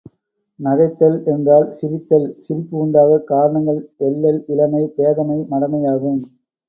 நகைத்தல் 0.59 1.25
என்றால் 1.25 1.67
சிரித்தல். 1.71 2.25
சிரிப்பு 2.39 2.77
உண்டாகக் 2.77 3.27
காரணங்கள் 3.27 3.79
எள்ளல், 3.99 4.43
இளமை, 4.47 4.93
பேதமை, 4.97 5.39
மடமை 5.47 5.83
ஆகும். 5.85 6.21